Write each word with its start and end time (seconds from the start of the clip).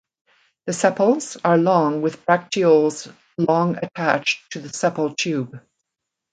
The 0.65 0.73
sepals 0.73 1.37
are 1.45 1.59
long 1.59 2.01
with 2.01 2.25
bracteoles 2.25 3.13
long 3.37 3.75
attached 3.77 4.51
to 4.53 4.59
the 4.59 4.69
sepal 4.69 5.15
tube. 5.15 5.61